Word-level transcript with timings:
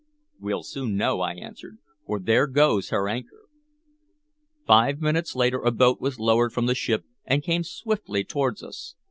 "We'll 0.39 0.63
soon 0.63 0.95
know," 0.97 1.19
I 1.21 1.33
answered, 1.35 1.77
"for 2.07 2.19
there 2.19 2.47
goes 2.47 2.89
her 2.89 3.07
anchor." 3.07 3.43
Five 4.65 4.99
minutes 4.99 5.35
later 5.35 5.61
a 5.61 5.69
boat 5.69 6.01
was 6.01 6.19
lowered 6.19 6.53
from 6.53 6.65
the 6.65 6.73
ship, 6.73 7.05
and 7.23 7.43
came 7.43 7.63
swiftly 7.63 8.23
toward 8.23 8.63
us. 8.63 8.95